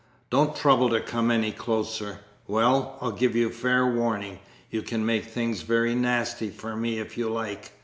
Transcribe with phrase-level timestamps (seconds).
[0.31, 2.21] "Don't trouble to come any closer.
[2.47, 4.39] Well, I give you fair warning.
[4.71, 7.71] You can make things very nasty for me if you like.